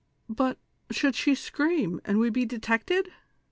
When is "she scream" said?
1.13-2.01